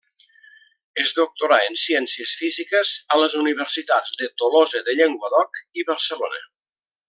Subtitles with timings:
[1.03, 6.45] Es doctorà en ciències físiques a les universitats de Tolosa de Llenguadoc i Barcelona.